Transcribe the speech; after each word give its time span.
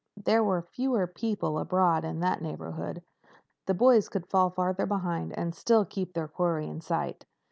There 0.17 0.43
were 0.43 0.63
fewer 0.63 1.05
people 1.05 1.59
abroad 1.59 2.03
in 2.05 2.21
that 2.21 2.41
neighborhood. 2.41 3.03
The 3.67 3.75
boys 3.75 4.09
could 4.09 4.25
fall 4.25 4.49
farther 4.49 4.87
behind 4.87 5.37
and 5.37 5.53
still 5.53 5.85
keep 5.85 6.13
their 6.13 6.27
quarry 6.27 6.65
in 6.65 6.81
sight. 6.81 7.27